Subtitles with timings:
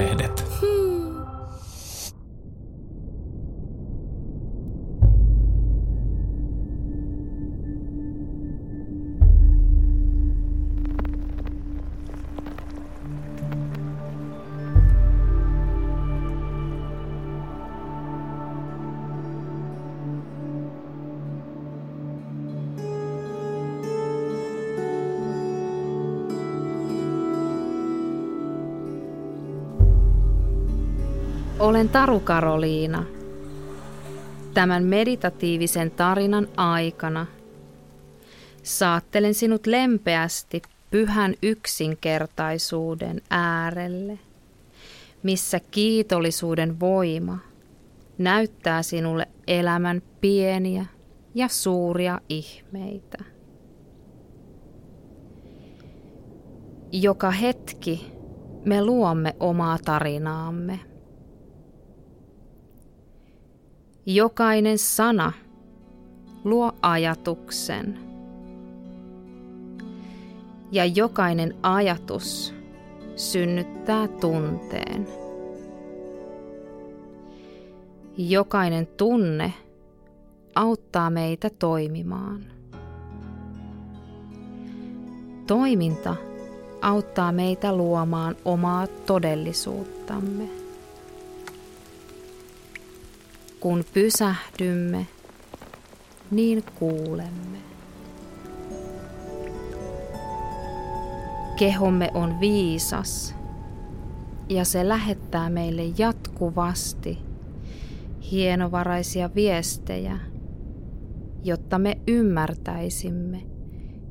[0.00, 0.69] lehdet.
[31.60, 33.04] Olen Taru Karoliina.
[34.54, 37.26] Tämän meditatiivisen tarinan aikana
[38.62, 44.18] saattelen sinut lempeästi pyhän yksinkertaisuuden äärelle,
[45.22, 47.38] missä kiitollisuuden voima
[48.18, 50.86] näyttää sinulle elämän pieniä
[51.34, 53.18] ja suuria ihmeitä.
[56.92, 58.12] Joka hetki
[58.64, 60.89] me luomme omaa tarinaamme.
[64.06, 65.32] Jokainen sana
[66.44, 67.98] luo ajatuksen.
[70.72, 72.54] Ja jokainen ajatus
[73.16, 75.06] synnyttää tunteen.
[78.16, 79.52] Jokainen tunne
[80.54, 82.44] auttaa meitä toimimaan.
[85.46, 86.16] Toiminta
[86.82, 90.59] auttaa meitä luomaan omaa todellisuuttamme.
[93.60, 95.06] Kun pysähdymme,
[96.30, 97.58] niin kuulemme.
[101.58, 103.34] Kehomme on viisas
[104.48, 107.18] ja se lähettää meille jatkuvasti
[108.30, 110.18] hienovaraisia viestejä,
[111.44, 113.42] jotta me ymmärtäisimme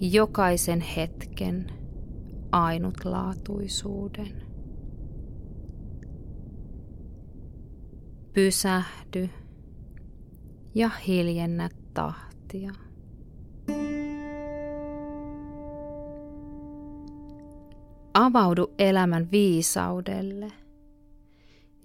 [0.00, 1.66] jokaisen hetken
[2.52, 4.49] ainutlaatuisuuden.
[8.32, 9.30] Pysähdy
[10.74, 12.72] ja hiljennä tahtia.
[18.14, 20.52] Avaudu elämän viisaudelle,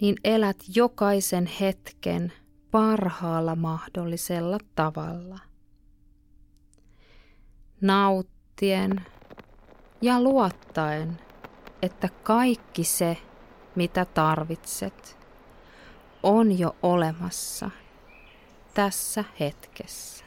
[0.00, 2.32] niin elät jokaisen hetken
[2.70, 5.38] parhaalla mahdollisella tavalla.
[7.80, 9.00] Nauttien
[10.02, 11.18] ja luottaen,
[11.82, 13.16] että kaikki se,
[13.74, 15.25] mitä tarvitset,
[16.26, 17.70] on jo olemassa
[18.74, 20.24] tässä hetkessä.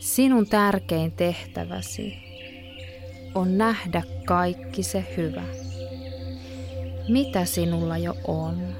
[0.00, 2.16] Sinun tärkein tehtäväsi
[3.34, 5.44] on nähdä kaikki se hyvä,
[7.08, 8.76] mitä sinulla jo on,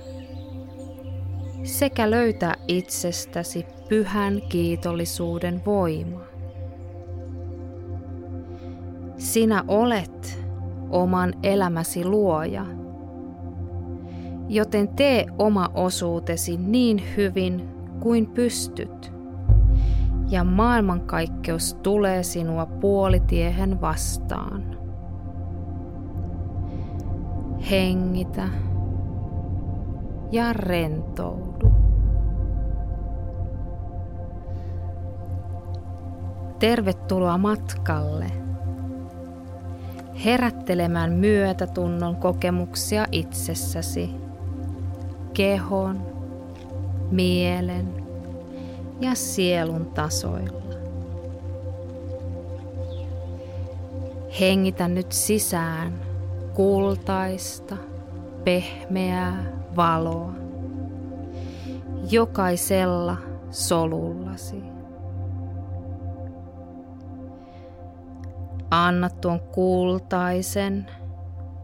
[1.65, 6.21] sekä löytää itsestäsi pyhän kiitollisuuden voima.
[9.19, 10.50] Sinä olet
[10.91, 12.67] oman elämäsi luoja.
[14.49, 17.69] Joten tee oma osuutesi niin hyvin
[18.01, 19.13] kuin pystyt.
[20.31, 24.79] Ja maailmankaikkeus tulee sinua puolitiehen vastaan.
[27.71, 28.49] Hengitä
[30.33, 31.73] ja rentoudu.
[36.59, 38.27] Tervetuloa matkalle–
[40.25, 44.11] herättelemään myötätunnon kokemuksia itsessäsi,
[45.35, 46.07] kehon,
[47.11, 48.05] mielen
[49.01, 50.61] ja sielun tasoilla.
[54.41, 55.93] Hengitä nyt sisään
[56.55, 57.77] kultaista,
[58.45, 59.45] pehmeää
[59.77, 60.33] valoa
[62.11, 63.17] jokaisella
[63.51, 64.80] solullasi.
[68.71, 70.87] Anna tuon kultaisen,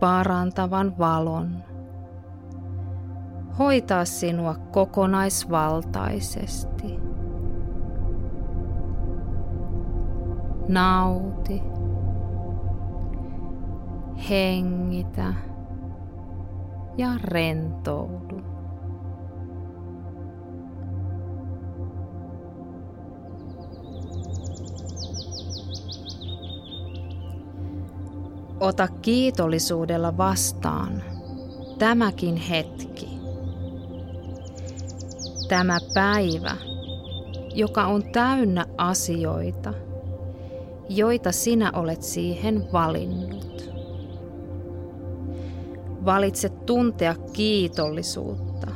[0.00, 1.62] parantavan valon
[3.58, 7.00] hoitaa sinua kokonaisvaltaisesti.
[10.68, 11.62] Nauti.
[14.30, 15.34] Hengitä
[16.96, 18.55] ja rentoudu.
[28.60, 31.02] Ota kiitollisuudella vastaan
[31.78, 33.08] tämäkin hetki.
[35.48, 36.56] Tämä päivä,
[37.54, 39.72] joka on täynnä asioita,
[40.88, 43.70] joita sinä olet siihen valinnut.
[46.04, 48.66] Valitse tuntea kiitollisuutta,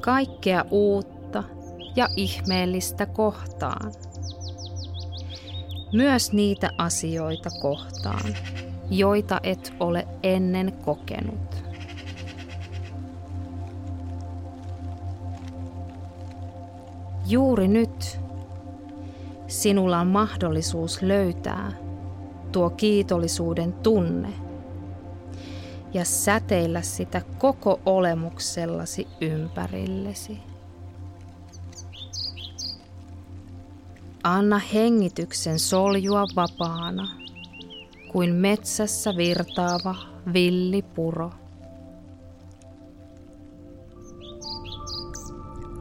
[0.00, 1.44] kaikkea uutta
[1.96, 3.92] ja ihmeellistä kohtaan.
[5.92, 8.34] myös niitä asioita kohtaan,
[8.90, 11.64] joita et ole ennen kokenut.
[17.26, 18.20] Juuri nyt
[19.46, 21.72] sinulla on mahdollisuus löytää
[22.52, 24.32] tuo kiitollisuuden tunne
[25.94, 30.38] ja säteillä sitä koko olemuksellasi ympärillesi.
[34.24, 37.19] Anna hengityksen soljua vapaana
[38.12, 39.94] kuin metsässä virtaava
[40.32, 41.30] villipuro.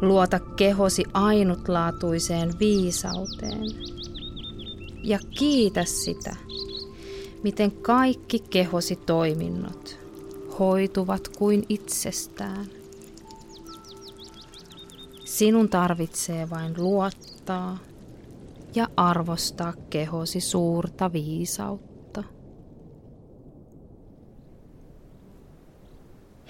[0.01, 3.65] Luota kehosi ainutlaatuiseen viisauteen
[5.03, 6.35] ja kiitä sitä,
[7.43, 9.99] miten kaikki kehosi toiminnot
[10.59, 12.65] hoituvat kuin itsestään.
[15.25, 17.77] Sinun tarvitsee vain luottaa
[18.75, 21.88] ja arvostaa kehosi suurta viisautta.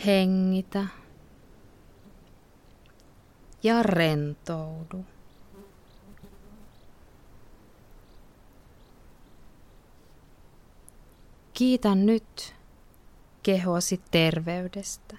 [0.05, 0.85] Hengitä
[3.63, 5.05] ja rentoudu.
[11.53, 12.55] Kiitän nyt
[13.43, 15.17] kehoasi terveydestä.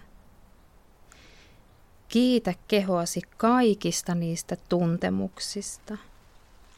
[2.09, 5.97] Kiitä kehoasi kaikista niistä tuntemuksista,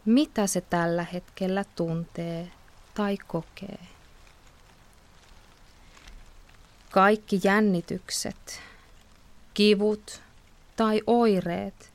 [0.05, 2.51] mitä se tällä hetkellä tuntee
[2.95, 3.79] tai kokee.
[6.93, 8.61] Kaikki jännitykset,
[9.55, 10.23] kivut
[10.77, 11.93] tai oireet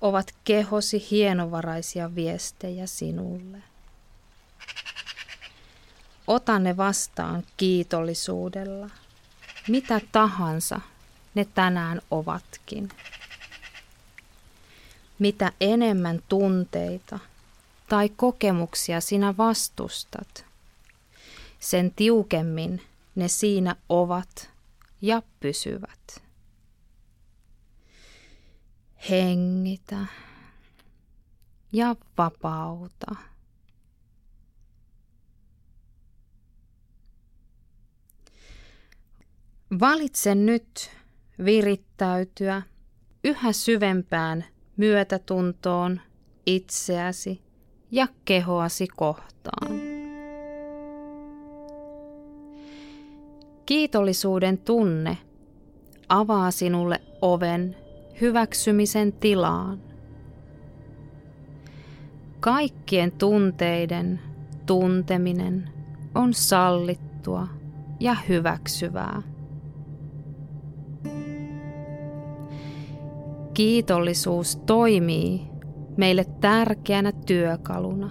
[0.00, 3.62] ovat kehosi hienovaraisia viestejä sinulle.
[6.26, 8.90] Ota ne vastaan kiitollisuudella,
[9.68, 10.80] mitä tahansa
[11.34, 12.88] ne tänään ovatkin.
[15.18, 17.18] Mitä enemmän tunteita
[17.88, 20.44] tai kokemuksia sinä vastustat,
[21.58, 22.89] sen tiukemmin
[23.20, 24.50] ne siinä ovat
[25.00, 26.22] ja pysyvät.
[29.10, 30.06] Hengitä
[31.72, 33.16] ja vapauta.
[39.80, 40.90] Valitse nyt
[41.44, 42.62] virittäytyä
[43.24, 44.44] yhä syvempään
[44.76, 46.00] myötätuntoon
[46.46, 47.42] itseäsi
[47.90, 49.89] ja kehoasi kohtaan.
[53.66, 55.18] Kiitollisuuden tunne
[56.08, 57.76] avaa sinulle oven
[58.20, 59.78] hyväksymisen tilaan.
[62.40, 64.20] Kaikkien tunteiden
[64.66, 65.70] tunteminen
[66.14, 67.48] on sallittua
[68.00, 69.22] ja hyväksyvää.
[73.54, 75.42] Kiitollisuus toimii
[75.96, 78.10] meille tärkeänä työkaluna,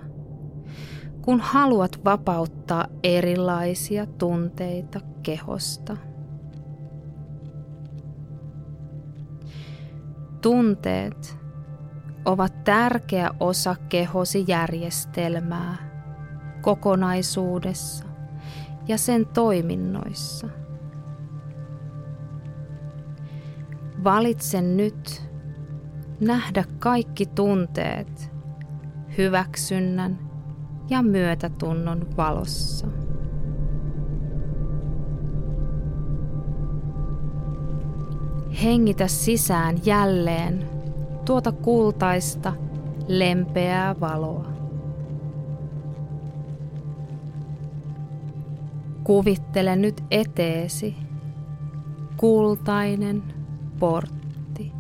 [1.22, 5.98] kun haluat vapauttaa erilaisia tunteita kehosta.
[10.42, 11.38] Tunteet
[12.26, 15.78] ovat tärkeä osa kehosi järjestelmää
[16.62, 18.06] kokonaisuudessa
[18.88, 20.50] ja sen toiminnoissa.
[24.04, 25.30] Valitse nyt
[26.20, 28.32] nähdä kaikki tunteet
[29.18, 30.29] hyväksynnän
[30.90, 32.88] ja myötätunnon valossa.
[38.64, 40.70] Hengitä sisään jälleen
[41.26, 42.54] tuota kultaista,
[43.08, 44.46] lempeää valoa.
[49.04, 50.96] Kuvittele nyt eteesi
[52.18, 53.24] kultainen
[53.80, 54.72] portti.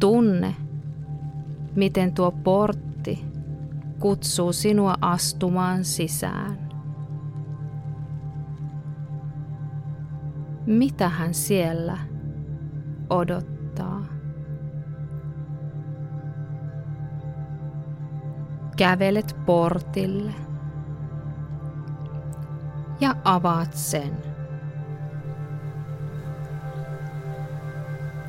[0.00, 0.54] Tunne,
[1.76, 3.24] miten tuo portti
[4.00, 6.66] kutsuu sinua astumaan sisään.
[10.66, 11.98] mitä hän siellä
[13.10, 14.04] odottaa.
[18.76, 20.34] Kävelet portille
[23.00, 24.16] ja avaat sen.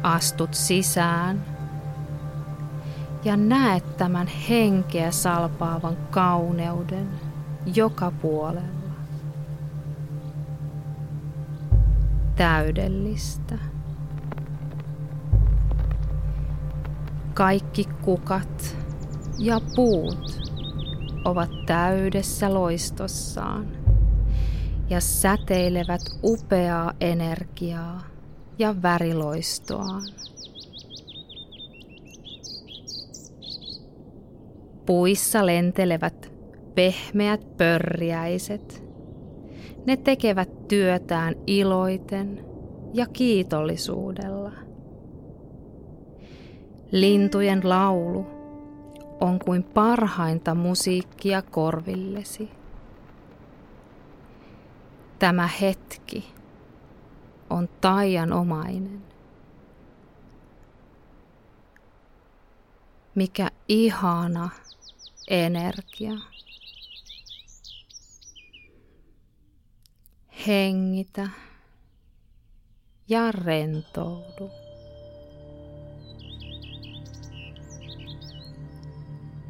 [0.04, 1.56] Astut sisään
[3.27, 7.07] ja näet tämän henkeä salpaavan kauneuden
[7.75, 8.77] joka puolella.
[12.36, 13.57] täydellistä.
[17.34, 18.77] Kaikki kukat
[19.38, 20.51] ja puut
[21.25, 23.67] ovat täydessä loistossaan
[24.89, 28.01] ja säteilevät upeaa energiaa
[28.60, 30.01] ja väriloistoaan.
[34.88, 36.32] Puissa lentelevät
[36.75, 38.84] pehmeät pörriäiset.
[39.86, 42.46] Ne tekevät työtään iloiten
[42.94, 44.51] ja kiitollisuudella.
[46.91, 48.27] Lintujen laulu
[49.20, 52.50] on kuin parhainta musiikkia korvillesi.
[55.20, 56.34] Tämä hetki
[57.50, 59.01] on taianomainen.
[63.15, 64.50] Mikä ihana
[65.27, 66.13] energia.
[70.48, 71.29] Hengitä
[73.07, 74.51] ja rentoudu.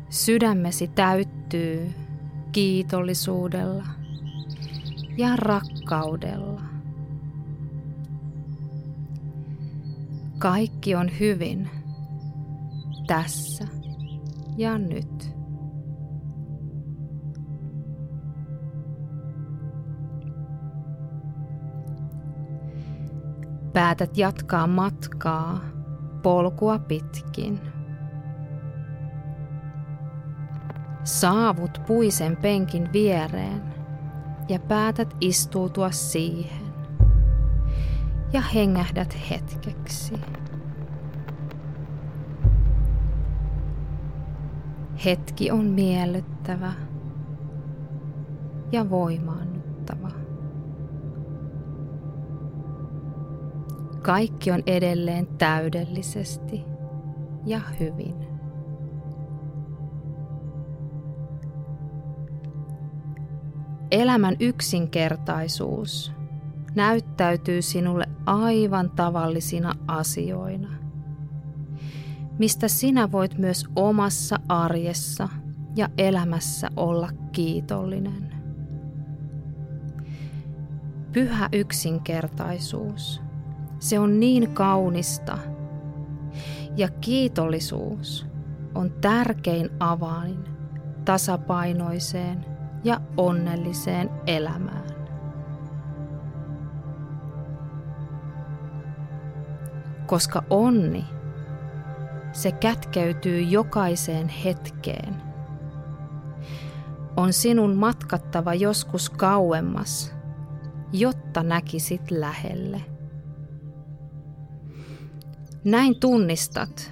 [0.09, 1.93] Sydämesi täyttyy
[2.51, 3.85] kiitollisuudella
[5.17, 6.61] ja rakkaudella.
[10.37, 11.69] Kaikki on hyvin
[13.07, 13.67] tässä
[14.57, 15.06] ja nyt.
[23.77, 25.59] Päätät jatkaa matkaa
[26.23, 27.59] polkua pitkin.
[31.03, 33.61] Saavut puisen penkin viereen
[34.49, 36.73] ja päätät istuutua siihen
[38.33, 40.13] ja hengähdät hetkeksi.
[45.05, 46.73] Hetki on miellyttävä
[48.71, 50.26] ja voimaannuttava.
[54.01, 56.63] Kaikki on edelleen täydellisesti
[57.45, 58.27] ja hyvin.
[63.91, 66.11] Elämän yksinkertaisuus
[66.75, 70.69] näyttäytyy sinulle aivan tavallisina asioina,
[72.39, 75.29] mistä sinä voit myös omassa arjessa
[75.75, 78.33] ja elämässä olla kiitollinen.
[81.13, 83.21] Pyhä yksinkertaisuus,
[83.79, 85.37] se on niin kaunista
[86.77, 88.25] ja kiitollisuus
[88.75, 90.43] on tärkein avain
[91.05, 92.45] tasapainoiseen
[92.83, 94.97] ja onnelliseen elämään.
[100.07, 101.05] koska onni,
[102.31, 105.15] se kätkeytyy jokaiseen hetkeen.
[107.17, 110.13] On sinun matkattava joskus kauemmas,
[110.91, 112.81] jotta näkisit lähelle.
[115.63, 116.91] Näin tunnistat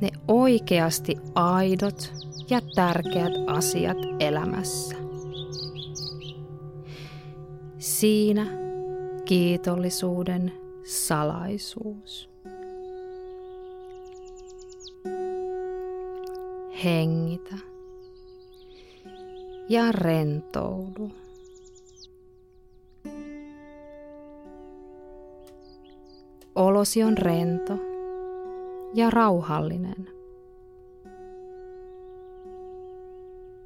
[0.00, 2.12] ne oikeasti aidot
[2.50, 4.96] ja tärkeät asiat elämässä.
[7.78, 8.46] Siinä
[9.24, 10.52] kiitollisuuden
[10.84, 12.32] salaisuus.
[16.84, 17.56] hengitä
[19.68, 21.10] ja rentoudu.
[26.82, 27.78] Olosi on rento
[28.94, 30.10] ja rauhallinen.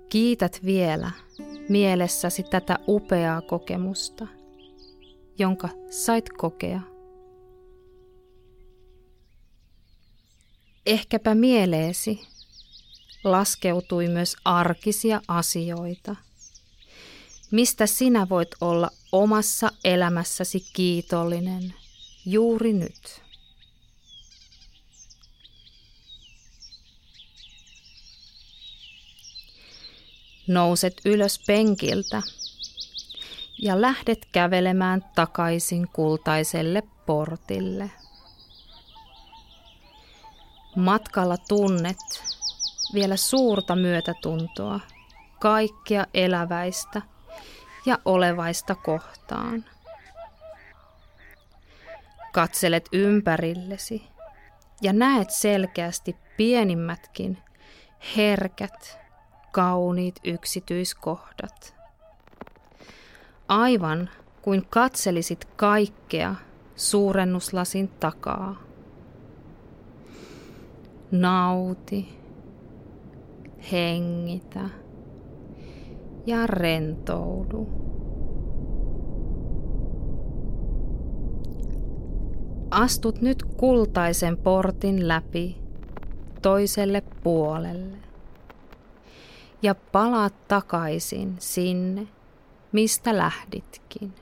[0.09, 1.11] Kiität vielä
[1.69, 4.27] mielessäsi tätä upeaa kokemusta,
[5.39, 6.81] jonka sait kokea.
[10.87, 12.21] Ehkäpä mieleesi
[13.25, 16.17] laskeutui myös arkisia asioita,
[17.51, 21.75] mistä sinä voit olla omassa elämässäsi kiitollinen
[22.26, 23.23] juuri nyt.
[30.49, 32.23] Nouset ylös penkiltä
[33.59, 37.90] ja lähdet kävelemään takaisin kultaiselle portille.
[40.76, 41.97] Matkalla tunnet,
[42.95, 44.80] vielä suurta myötätuntoa
[45.40, 47.02] kaikkea eläväistä
[47.87, 49.64] ja olevaista kohtaan.
[52.37, 54.02] Katselet ympärillesi
[54.83, 57.38] ja näet selkeästi pienimmätkin
[58.16, 58.99] herkät,
[59.52, 61.76] kauniit yksityiskohdat.
[63.49, 64.11] Aivan
[64.43, 66.35] kuin katselisit kaikkea
[66.75, 68.57] suurennuslasin takaa.
[71.11, 72.19] Nauti
[73.73, 74.69] hengitä
[76.26, 77.86] ja rentoudu.
[82.76, 85.56] Astut nyt kultaisen portin läpi
[86.42, 87.97] toiselle puolelle
[89.62, 92.09] ja palaat takaisin sinne,
[92.73, 94.14] mistä lähditkin.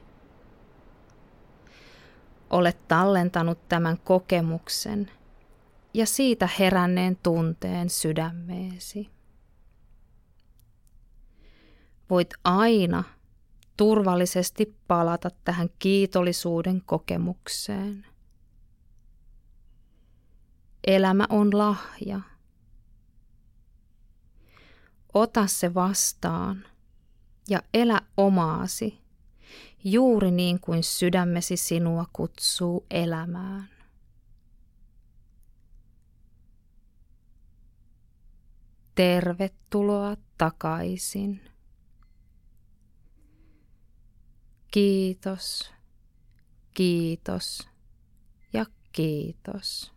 [2.51, 5.11] Olet tallentanut tämän kokemuksen
[5.95, 9.11] ja siitä heränneen tunteen sydämeesi.
[12.11, 13.05] voit aina
[13.77, 18.14] turvallisesti palata tähän kiitollisuuden kokemukseen.
[20.87, 22.21] Elämä on lahja.
[25.15, 26.65] Ota se vastaan
[27.49, 28.99] ja elä omaasi,
[29.85, 33.69] juuri niin kuin sydämesi sinua kutsuu elämään.
[38.95, 41.51] Tervetuloa takaisin.
[44.71, 45.73] Kiitos,
[46.75, 47.69] kiitos
[48.53, 49.94] ja kiitos.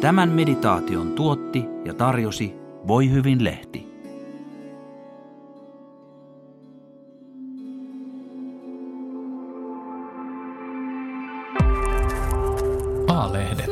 [0.00, 2.54] Tämän meditaation tuotti ja tarjosi
[2.88, 3.88] Voi hyvin lehti.
[13.08, 13.67] A-lehdet.